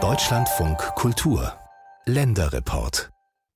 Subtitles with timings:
[0.00, 1.52] Deutschlandfunk Kultur.
[2.04, 3.10] Länderreport.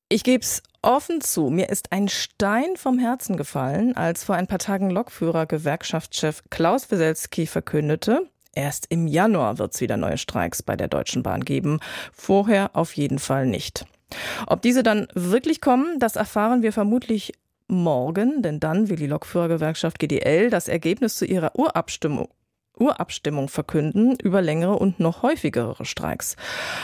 [0.09, 4.49] Ich gebe es offen zu, mir ist ein Stein vom Herzen gefallen, als vor ein
[4.49, 10.65] paar Tagen Lokführer Gewerkschaftschef Klaus Wieselski verkündete, erst im Januar wird es wieder neue Streiks
[10.65, 11.79] bei der Deutschen Bahn geben,
[12.13, 13.87] vorher auf jeden Fall nicht.
[14.49, 17.33] Ob diese dann wirklich kommen, das erfahren wir vermutlich
[17.69, 22.29] morgen, denn dann will die Lokführergewerkschaft GDL das Ergebnis zu ihrer Urabstimmung
[22.79, 26.37] Urabstimmung verkünden über längere und noch häufigere Streiks.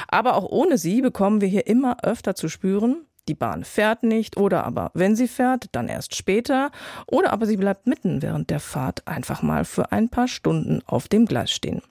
[0.08, 4.36] Aber auch ohne sie bekommen wir hier immer öfter zu spüren, die Bahn fährt nicht
[4.36, 6.70] oder aber wenn sie fährt, dann erst später
[7.06, 11.08] oder aber sie bleibt mitten während der Fahrt einfach mal für ein paar Stunden auf
[11.08, 11.82] dem Gleis stehen.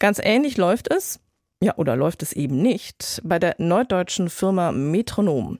[0.00, 1.20] Ganz ähnlich läuft es
[1.62, 3.22] ja, oder läuft es eben nicht?
[3.24, 5.58] Bei der norddeutschen Firma Metronom.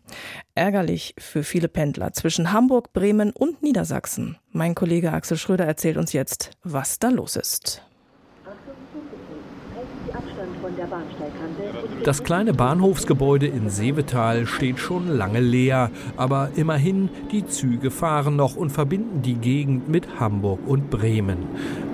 [0.55, 4.37] Ärgerlich für viele Pendler zwischen Hamburg, Bremen und Niedersachsen.
[4.51, 7.86] Mein Kollege Axel Schröder erzählt uns jetzt, was da los ist.
[12.05, 18.57] Das kleine Bahnhofsgebäude in Seevetal steht schon lange leer, aber immerhin, die Züge fahren noch
[18.57, 21.39] und verbinden die Gegend mit Hamburg und Bremen.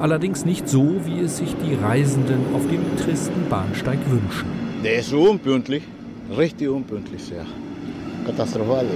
[0.01, 4.49] Allerdings nicht so, wie es sich die Reisenden auf dem tristen Bahnsteig wünschen.
[4.85, 5.85] Der ist so unpünktlich,
[6.37, 7.47] richtig unpünktlich sehr.
[8.27, 8.87] Katastrophal.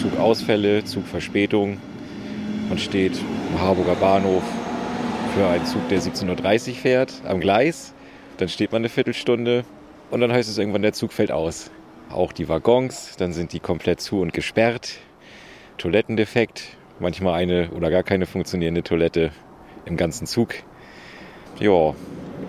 [0.00, 1.78] Zugausfälle, Zugverspätung.
[2.68, 3.18] Man steht
[3.52, 4.42] am Harburger Bahnhof
[5.34, 7.94] für einen Zug, der 17.30 Uhr fährt, am Gleis.
[8.38, 9.64] Dann steht man eine Viertelstunde
[10.10, 11.70] und dann heißt es irgendwann, der Zug fällt aus.
[12.10, 14.98] Auch die Waggons, dann sind die komplett zu und gesperrt.
[15.78, 19.30] Toilettendefekt, manchmal eine oder gar keine funktionierende Toilette
[19.84, 20.54] im ganzen Zug.
[21.58, 21.94] Ja,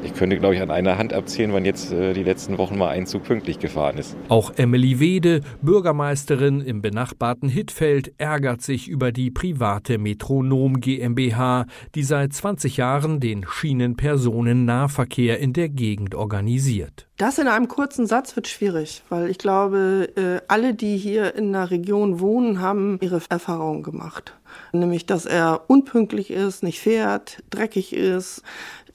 [0.03, 2.89] ich könnte, glaube ich, an einer Hand abzählen, wann jetzt äh, die letzten Wochen mal
[2.89, 4.15] ein Zug pünktlich gefahren ist.
[4.29, 12.03] Auch Emily Wede, Bürgermeisterin im benachbarten Hittfeld, ärgert sich über die private Metronom GmbH, die
[12.03, 17.07] seit 20 Jahren den Schienenpersonennahverkehr in der Gegend organisiert.
[17.17, 21.53] Das in einem kurzen Satz wird schwierig, weil ich glaube, äh, alle, die hier in
[21.53, 24.35] der Region wohnen, haben ihre Erfahrungen gemacht.
[24.71, 28.41] Nämlich, dass er unpünktlich ist, nicht fährt, dreckig ist,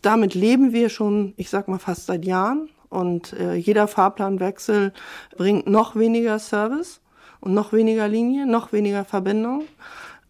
[0.03, 2.69] damit leben wir schon, ich sag mal, fast seit Jahren.
[2.88, 4.92] Und äh, jeder Fahrplanwechsel
[5.36, 7.00] bringt noch weniger Service
[7.41, 9.64] und noch weniger Linie, noch weniger Verbindung.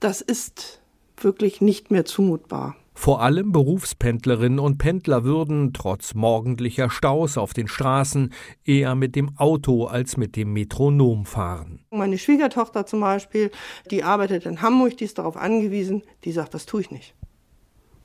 [0.00, 0.80] Das ist
[1.16, 2.76] wirklich nicht mehr zumutbar.
[2.94, 8.32] Vor allem Berufspendlerinnen und Pendler würden, trotz morgendlicher Staus auf den Straßen,
[8.64, 11.84] eher mit dem Auto als mit dem Metronom fahren.
[11.92, 13.52] Meine Schwiegertochter zum Beispiel,
[13.92, 17.14] die arbeitet in Hamburg, die ist darauf angewiesen, die sagt, das tue ich nicht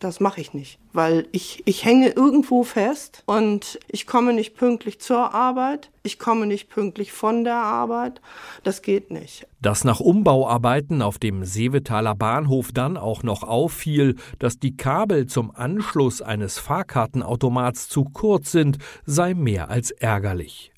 [0.03, 4.99] das mache ich nicht, weil ich, ich hänge irgendwo fest und ich komme nicht pünktlich
[4.99, 8.19] zur Arbeit, ich komme nicht pünktlich von der Arbeit,
[8.63, 9.47] das geht nicht.
[9.61, 15.55] Dass nach Umbauarbeiten auf dem Seevetaler Bahnhof dann auch noch auffiel, dass die Kabel zum
[15.55, 20.72] Anschluss eines Fahrkartenautomats zu kurz sind, sei mehr als ärgerlich.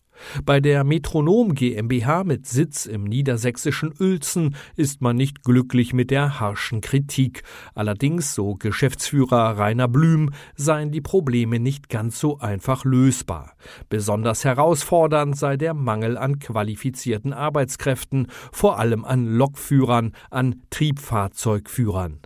[0.46, 6.40] Bei der Metronom GmbH mit Sitz im niedersächsischen Uelzen ist man nicht glücklich mit der
[6.40, 7.44] harschen Kritik.
[7.74, 13.54] Allerdings, so Geschäftsführer Rainer Blüm, seien die Probleme nicht ganz so einfach lösbar.
[13.90, 22.20] Besonders herausfordernd sei der Mangel an qualifizierten Arbeitskräften, vor allem an Lokführern, an Triebfahrzeugführern.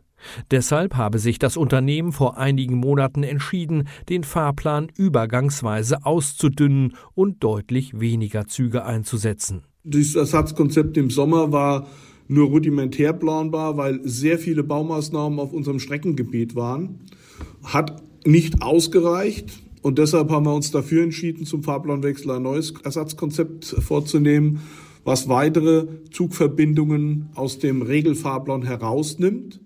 [0.52, 8.00] Deshalb habe sich das Unternehmen vor einigen Monaten entschieden, den Fahrplan übergangsweise auszudünnen und deutlich
[8.00, 9.63] weniger Züge einzusetzen.
[9.84, 11.88] Dieses Ersatzkonzept im Sommer war
[12.28, 17.00] nur rudimentär planbar, weil sehr viele Baumaßnahmen auf unserem Streckengebiet waren.
[17.63, 19.63] Hat nicht ausgereicht.
[19.81, 24.59] Und deshalb haben wir uns dafür entschieden, zum Fahrplanwechsel ein neues Ersatzkonzept vorzunehmen,
[25.06, 29.62] was weitere Zugverbindungen aus dem Regelfahrplan herausnimmt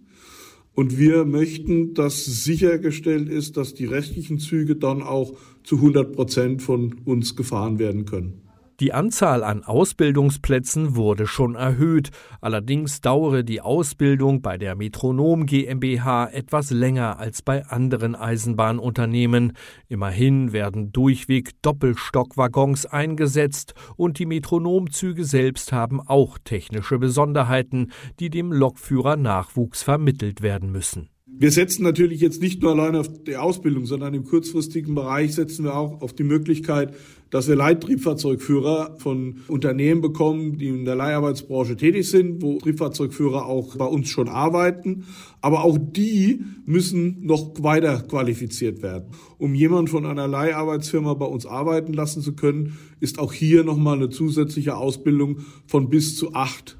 [0.76, 6.62] und wir möchten, dass sichergestellt ist, dass die restlichen Züge dann auch zu 100 Prozent
[6.62, 8.42] von uns gefahren werden können.
[8.80, 12.10] Die Anzahl an Ausbildungsplätzen wurde schon erhöht,
[12.42, 19.54] allerdings dauere die Ausbildung bei der Metronom GmbH etwas länger als bei anderen Eisenbahnunternehmen.
[19.90, 28.52] Immerhin werden durchweg Doppelstockwaggons eingesetzt und die Metronomzüge selbst haben auch technische Besonderheiten, die dem
[28.52, 31.13] Lokführer Nachwuchs vermittelt werden müssen.
[31.36, 35.66] Wir setzen natürlich jetzt nicht nur allein auf die Ausbildung, sondern im kurzfristigen Bereich setzen
[35.66, 36.94] wir auch auf die Möglichkeit,
[37.32, 43.76] dass wir Leittriebfahrzeugführer von Unternehmen bekommen, die in der Leiharbeitsbranche tätig sind, wo Triebfahrzeugführer auch
[43.76, 45.06] bei uns schon arbeiten.
[45.42, 49.10] Aber auch die müssen noch weiter qualifiziert werden.
[49.40, 53.96] Um jemanden von einer Leiharbeitsfirma bei uns arbeiten lassen zu können, ist auch hier nochmal
[53.96, 56.78] eine zusätzliche Ausbildung von bis zu acht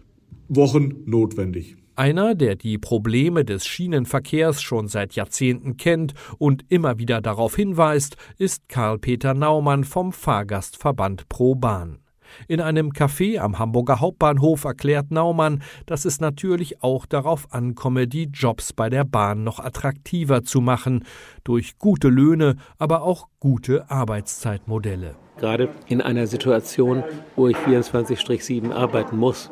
[0.48, 1.78] Wochen notwendig.
[1.96, 8.18] Einer, der die Probleme des Schienenverkehrs schon seit Jahrzehnten kennt und immer wieder darauf hinweist,
[8.40, 12.00] ist Karl-Peter Naumann vom Fahrgastverband Pro Bahn.
[12.48, 18.24] In einem Café am Hamburger Hauptbahnhof erklärt Naumann, dass es natürlich auch darauf ankomme, die
[18.24, 21.06] Jobs bei der Bahn noch attraktiver zu machen,
[21.44, 25.16] durch gute Löhne, aber auch gute Arbeitszeitmodelle.
[25.38, 27.04] Gerade in einer Situation,
[27.36, 29.52] wo ich 24-7 arbeiten muss,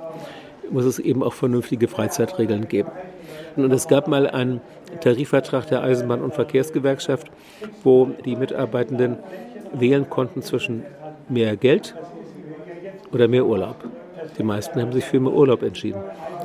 [0.69, 2.91] muss es eben auch vernünftige Freizeitregeln geben.
[3.55, 4.61] Und es gab mal einen
[5.01, 7.27] Tarifvertrag der Eisenbahn- und Verkehrsgewerkschaft,
[7.83, 9.17] wo die Mitarbeitenden
[9.73, 10.83] wählen konnten zwischen
[11.29, 11.95] mehr Geld
[13.11, 13.77] oder mehr Urlaub.
[14.37, 16.01] Die meisten haben sich für mehr Urlaub entschieden.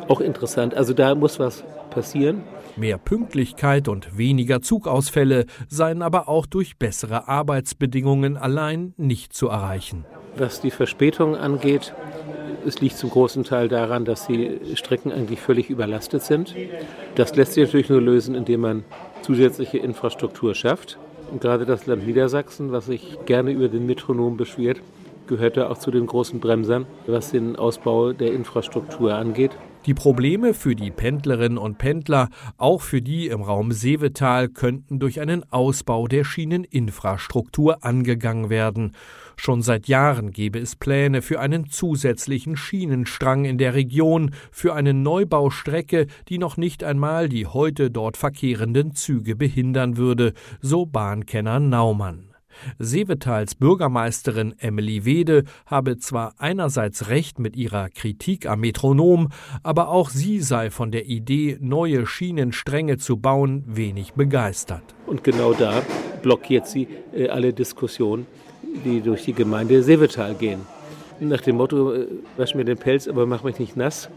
[0.09, 0.75] Auch interessant.
[0.75, 2.43] Also da muss was passieren.
[2.77, 10.05] Mehr Pünktlichkeit und weniger Zugausfälle seien aber auch durch bessere Arbeitsbedingungen allein nicht zu erreichen.
[10.37, 11.95] Was die Verspätung angeht,
[12.67, 16.55] es liegt zum großen Teil daran, dass die Strecken eigentlich völlig überlastet sind.
[17.15, 18.85] Das lässt sich natürlich nur lösen, indem man
[19.23, 20.99] zusätzliche Infrastruktur schafft.
[21.31, 24.81] Und gerade das Land Niedersachsen, was sich gerne über den Metronom beschwert,
[25.27, 29.53] gehörte auch zu den großen Bremsern, was den Ausbau der Infrastruktur angeht.
[29.87, 35.21] Die Probleme für die Pendlerinnen und Pendler, auch für die im Raum Seevetal, könnten durch
[35.21, 38.97] einen Ausbau der Schieneninfrastruktur angegangen werden.
[39.37, 44.93] Schon seit Jahren gebe es Pläne für einen zusätzlichen Schienenstrang in der Region, für eine
[44.93, 52.36] Neubaustrecke, die noch nicht einmal die heute dort verkehrenden Züge behindern würde, so Bahnkenner Naumann.
[52.79, 59.29] Seevetals Bürgermeisterin Emily Wede habe zwar einerseits recht mit ihrer Kritik am Metronom,
[59.62, 64.82] aber auch sie sei von der Idee, neue Schienenstränge zu bauen, wenig begeistert.
[65.06, 65.82] Und genau da
[66.23, 68.26] blockiert sie äh, alle Diskussionen,
[68.85, 70.61] die durch die Gemeinde Seevetal gehen.
[71.20, 72.06] Nach dem Motto, äh,
[72.37, 74.11] wasch mir den Pelz, aber mach mich nicht nass.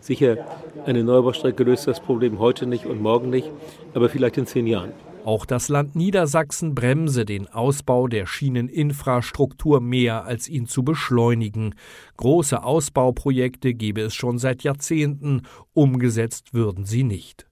[0.00, 0.38] Sicher,
[0.86, 3.50] eine Neubaustrecke löst das Problem heute nicht und morgen nicht,
[3.94, 4.92] aber vielleicht in zehn Jahren.
[5.26, 11.74] Auch das Land Niedersachsen bremse den Ausbau der Schieneninfrastruktur mehr, als ihn zu beschleunigen.
[12.16, 15.42] Große Ausbauprojekte gebe es schon seit Jahrzehnten,
[15.72, 17.48] umgesetzt würden sie nicht.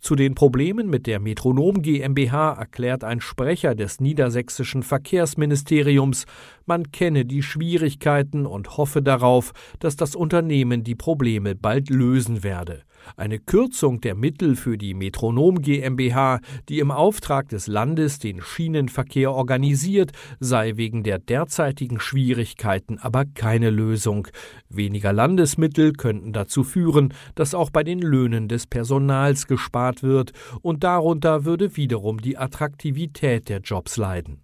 [0.00, 6.26] Zu den Problemen mit der Metronom GmbH erklärt ein Sprecher des niedersächsischen Verkehrsministeriums,
[6.66, 12.82] man kenne die Schwierigkeiten und hoffe darauf, dass das Unternehmen die Probleme bald lösen werde.
[13.16, 19.32] Eine Kürzung der Mittel für die Metronom GmbH, die im Auftrag des Landes den Schienenverkehr
[19.32, 24.28] organisiert, sei wegen der derzeitigen Schwierigkeiten aber keine Lösung.
[24.68, 30.84] Weniger Landesmittel könnten dazu führen, dass auch bei den Löhnen des Personals gespart wird, und
[30.84, 34.40] darunter würde wiederum die Attraktivität der Jobs leiden.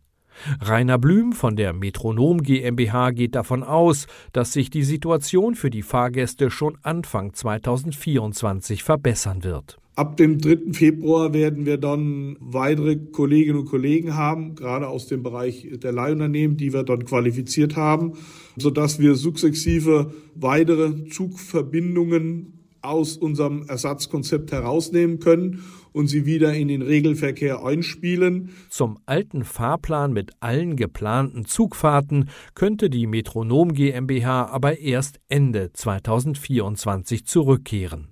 [0.60, 5.82] Rainer Blüm von der Metronom GmbH geht davon aus, dass sich die Situation für die
[5.82, 9.78] Fahrgäste schon Anfang 2024 verbessern wird.
[9.96, 10.72] Ab dem 3.
[10.72, 16.56] Februar werden wir dann weitere Kolleginnen und Kollegen haben, gerade aus dem Bereich der Leihunternehmen,
[16.56, 18.14] die wir dann qualifiziert haben,
[18.56, 26.82] sodass wir sukzessive weitere Zugverbindungen aus unserem Ersatzkonzept herausnehmen können und sie wieder in den
[26.82, 28.50] Regelverkehr einspielen.
[28.68, 37.26] Zum alten Fahrplan mit allen geplanten Zugfahrten könnte die Metronom GmbH aber erst Ende 2024
[37.26, 38.09] zurückkehren.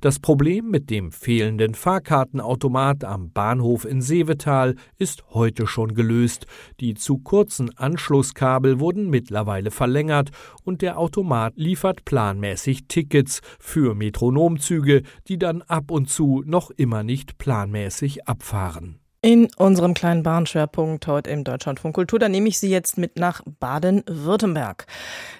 [0.00, 6.46] Das Problem mit dem fehlenden Fahrkartenautomat am Bahnhof in Seevetal ist heute schon gelöst.
[6.80, 10.30] Die zu kurzen Anschlusskabel wurden mittlerweile verlängert
[10.64, 17.02] und der Automat liefert planmäßig Tickets für Metronomzüge, die dann ab und zu noch immer
[17.02, 19.00] nicht planmäßig abfahren.
[19.20, 23.42] In unserem kleinen Bahnschwerpunkt heute im Deutschlandfunk Kultur, da nehme ich Sie jetzt mit nach
[23.58, 24.86] Baden-Württemberg.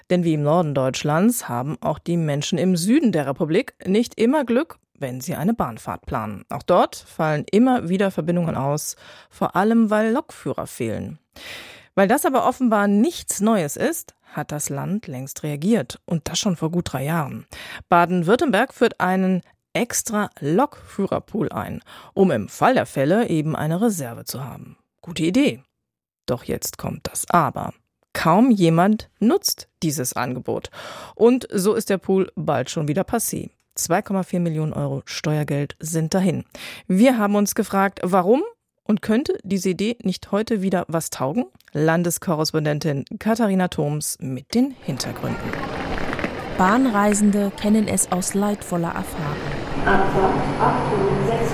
[0.09, 4.43] Denn wie im Norden Deutschlands haben auch die Menschen im Süden der Republik nicht immer
[4.43, 6.43] Glück, wenn sie eine Bahnfahrt planen.
[6.49, 8.97] Auch dort fallen immer wieder Verbindungen aus,
[9.29, 11.17] vor allem weil Lokführer fehlen.
[11.95, 16.57] Weil das aber offenbar nichts Neues ist, hat das Land längst reagiert und das schon
[16.57, 17.45] vor gut drei Jahren.
[17.87, 19.41] Baden-Württemberg führt einen
[19.73, 21.81] extra Lokführerpool ein,
[22.13, 24.77] um im Fall der Fälle eben eine Reserve zu haben.
[25.01, 25.63] Gute Idee.
[26.25, 27.73] Doch jetzt kommt das Aber.
[28.13, 30.69] Kaum jemand nutzt dieses Angebot.
[31.15, 33.49] Und so ist der Pool bald schon wieder passé.
[33.77, 36.43] 2,4 Millionen Euro Steuergeld sind dahin.
[36.87, 38.43] Wir haben uns gefragt, warum
[38.83, 41.45] und könnte diese Idee nicht heute wieder was taugen?
[41.73, 45.51] Landeskorrespondentin Katharina Thoms mit den Hintergründen.
[46.57, 49.48] Bahnreisende kennen es aus leidvoller Erfahrung.
[49.85, 51.51] Abfahrt 8 Uhr 6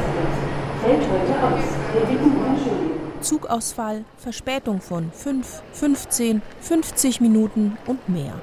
[0.83, 1.63] fällt heute aus.
[1.93, 2.95] Wir bitten um Entschuldigung.
[3.21, 8.33] Zugausfall, Verspätung von 5, 15, 50 Minuten und mehr.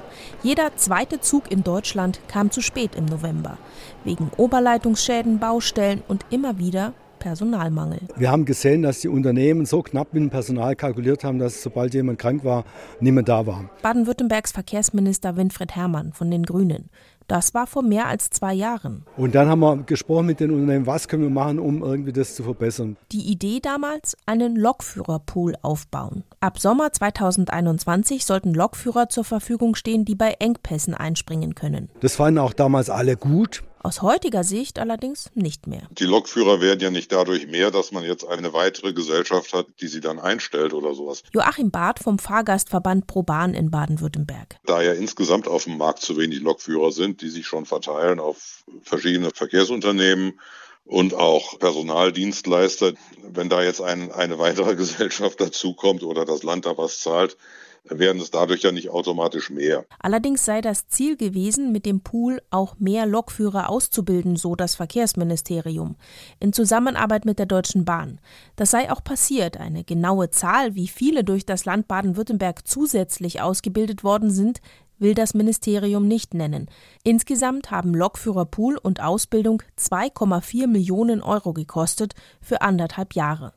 [0.41, 3.57] Jeder zweite Zug in Deutschland kam zu spät im November.
[4.03, 8.01] Wegen Oberleitungsschäden, Baustellen und immer wieder Personalmangel.
[8.17, 11.93] Wir haben gesehen, dass die Unternehmen so knapp mit dem Personal kalkuliert haben, dass sobald
[11.93, 12.65] jemand krank war,
[12.99, 13.69] niemand da war.
[13.81, 16.89] Baden-Württembergs Verkehrsminister Winfried Herrmann von den Grünen.
[17.27, 19.05] Das war vor mehr als zwei Jahren.
[19.17, 22.35] Und dann haben wir gesprochen mit den Unternehmen, was können wir machen, um irgendwie das
[22.35, 22.97] zu verbessern.
[23.11, 26.23] Die Idee damals, einen Lokführerpool aufbauen.
[26.39, 31.89] Ab Sommer 2021 sollten Lokführer zur Verfügung stehen, die bei Engpässen einspringen können.
[32.01, 33.63] Das fanden auch damals alle gut.
[33.83, 35.81] Aus heutiger Sicht allerdings nicht mehr.
[35.91, 39.87] Die Lokführer werden ja nicht dadurch mehr, dass man jetzt eine weitere Gesellschaft hat, die
[39.87, 41.21] sie dann einstellt oder sowas.
[41.33, 44.55] Joachim Barth vom Fahrgastverband ProBahn in Baden-Württemberg.
[44.65, 48.63] Da ja insgesamt auf dem Markt zu wenig Lokführer sind, die sich schon verteilen auf
[48.83, 50.39] verschiedene Verkehrsunternehmen,
[50.85, 52.93] und auch Personaldienstleister.
[53.21, 57.37] Wenn da jetzt ein, eine weitere Gesellschaft dazukommt oder das Land da was zahlt,
[57.85, 59.85] werden es dadurch ja nicht automatisch mehr.
[59.99, 65.95] Allerdings sei das Ziel gewesen, mit dem Pool auch mehr Lokführer auszubilden, so das Verkehrsministerium,
[66.39, 68.19] in Zusammenarbeit mit der Deutschen Bahn.
[68.55, 69.57] Das sei auch passiert.
[69.57, 74.61] Eine genaue Zahl, wie viele durch das Land Baden-Württemberg zusätzlich ausgebildet worden sind,
[74.99, 76.69] will das Ministerium nicht nennen.
[77.03, 83.53] Insgesamt haben Lokführer Pool und Ausbildung 2,4 Millionen Euro gekostet für anderthalb Jahre.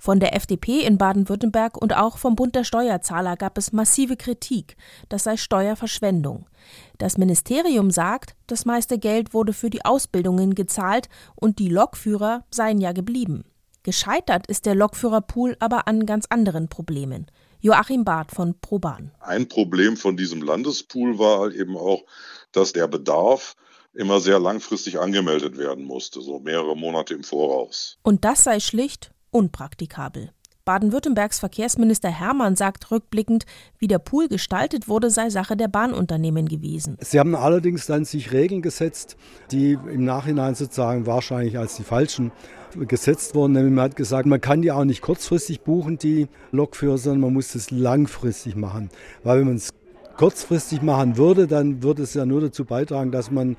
[0.00, 4.78] Von der FDP in Baden-Württemberg und auch vom Bund der Steuerzahler gab es massive Kritik,
[5.10, 6.46] das sei Steuerverschwendung.
[6.96, 12.80] Das Ministerium sagt, das meiste Geld wurde für die Ausbildungen gezahlt und die Lokführer seien
[12.80, 13.44] ja geblieben.
[13.82, 17.26] Gescheitert ist der Lokführerpool aber an ganz anderen Problemen.
[17.60, 19.12] Joachim Barth von ProBahn.
[19.20, 22.04] Ein Problem von diesem Landespool war halt eben auch,
[22.52, 23.54] dass der Bedarf
[23.92, 27.98] immer sehr langfristig angemeldet werden musste, so mehrere Monate im Voraus.
[28.02, 30.30] Und das sei schlicht unpraktikabel.
[30.64, 33.44] Baden-Württembergs Verkehrsminister Hermann sagt rückblickend,
[33.78, 36.96] wie der Pool gestaltet wurde, sei Sache der Bahnunternehmen gewesen.
[37.00, 39.16] Sie haben allerdings dann sich Regeln gesetzt,
[39.50, 42.30] die im Nachhinein sozusagen wahrscheinlich als die falschen
[42.76, 43.54] gesetzt wurden.
[43.74, 47.54] Man hat gesagt, man kann die auch nicht kurzfristig buchen, die Lokführer, sondern man muss
[47.54, 48.90] es langfristig machen.
[49.24, 49.70] Weil wenn man es
[50.16, 53.56] kurzfristig machen würde, dann würde es ja nur dazu beitragen, dass man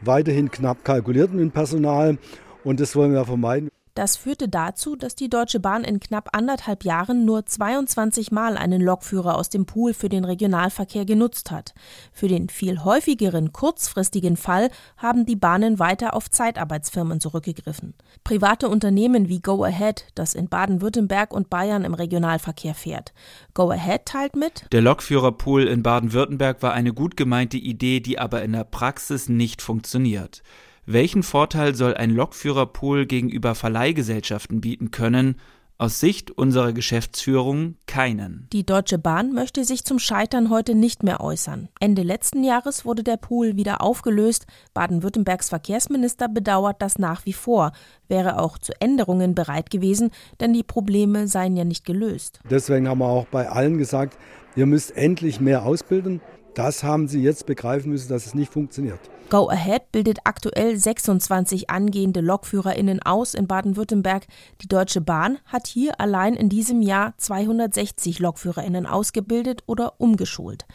[0.00, 2.16] weiterhin knapp kalkuliert mit dem Personal.
[2.62, 3.68] Und das wollen wir vermeiden.
[3.94, 8.80] Das führte dazu, dass die Deutsche Bahn in knapp anderthalb Jahren nur 22 Mal einen
[8.80, 11.74] Lokführer aus dem Pool für den Regionalverkehr genutzt hat.
[12.12, 17.94] Für den viel häufigeren kurzfristigen Fall haben die Bahnen weiter auf Zeitarbeitsfirmen zurückgegriffen.
[18.24, 23.12] Private Unternehmen wie Go Ahead, das in Baden-Württemberg und Bayern im Regionalverkehr fährt.
[23.54, 28.42] Go Ahead teilt mit: Der Lokführerpool in Baden-Württemberg war eine gut gemeinte Idee, die aber
[28.42, 30.42] in der Praxis nicht funktioniert.
[30.86, 35.36] Welchen Vorteil soll ein Lokführerpool gegenüber Verleihgesellschaften bieten können?
[35.78, 38.48] Aus Sicht unserer Geschäftsführung keinen.
[38.52, 41.68] Die Deutsche Bahn möchte sich zum Scheitern heute nicht mehr äußern.
[41.80, 44.46] Ende letzten Jahres wurde der Pool wieder aufgelöst.
[44.74, 47.72] Baden-Württembergs Verkehrsminister bedauert das nach wie vor,
[48.06, 52.40] wäre auch zu Änderungen bereit gewesen, denn die Probleme seien ja nicht gelöst.
[52.48, 54.16] Deswegen haben wir auch bei allen gesagt,
[54.54, 56.20] ihr müsst endlich mehr ausbilden.
[56.54, 59.00] Das haben sie jetzt begreifen müssen, dass es nicht funktioniert.
[59.30, 64.26] Go Ahead bildet aktuell 26 angehende LokführerInnen aus in Baden-Württemberg.
[64.60, 70.66] Die Deutsche Bahn hat hier allein in diesem Jahr 260 LokführerInnen ausgebildet oder umgeschult.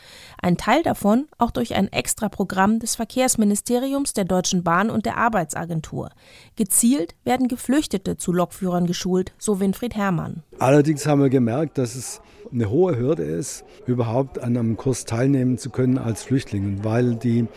[0.42, 6.10] Ein Teil davon auch durch ein Extraprogramm des Verkehrsministeriums, der Deutschen Bahn und der Arbeitsagentur.
[6.56, 10.44] Gezielt werden Geflüchtete zu Lokführern geschult, so Winfried Herrmann.
[10.60, 15.58] Allerdings haben wir gemerkt, dass es eine hohe Hürde ist, überhaupt an einem Kurs teilnehmen
[15.58, 17.48] zu können als Flüchtling, weil die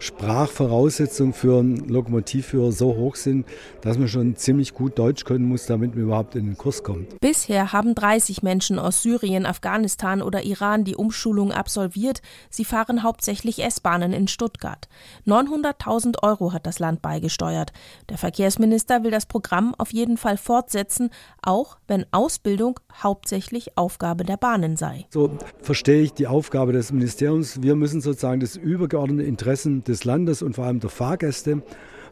[0.00, 3.46] Sprachvoraussetzungen für einen Lokomotivführer so hoch sind,
[3.82, 7.20] dass man schon ziemlich gut Deutsch können muss, damit man überhaupt in den Kurs kommt.
[7.20, 12.22] Bisher haben 30 Menschen aus Syrien, Afghanistan oder Iran die Umschulung absolviert.
[12.48, 14.88] Sie fahren hauptsächlich S-Bahnen in Stuttgart.
[15.26, 17.72] 900.000 Euro hat das Land beigesteuert.
[18.08, 21.10] Der Verkehrsminister will das Programm auf jeden Fall fortsetzen,
[21.42, 25.06] auch wenn Ausbildung hauptsächlich Aufgabe der Bahnen sei.
[25.10, 25.30] So
[25.60, 27.62] verstehe ich die Aufgabe des Ministeriums.
[27.62, 31.62] Wir müssen sozusagen das übergeordnete Interessen des Landes und vor allem der Fahrgäste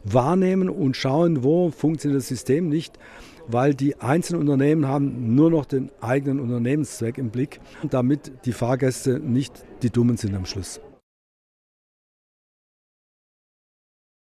[0.04, 2.98] wahrnehmen und schauen, wo funktioniert das System nicht,
[3.46, 9.18] weil die einzelnen Unternehmen haben nur noch den eigenen Unternehmenszweck im Blick, damit die Fahrgäste
[9.18, 10.80] nicht die Dummen sind am Schluss.